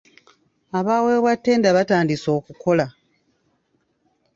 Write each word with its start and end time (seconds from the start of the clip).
Abaaweebwa 0.77 1.31
ttenda 1.37 1.69
batandise 1.77 2.29
okukola. 2.37 2.85